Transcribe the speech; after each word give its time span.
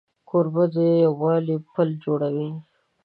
کوربه 0.29 0.63
د 0.75 0.77
یووالي 1.03 1.57
پل 1.73 1.89
جوړوي. 2.03 2.49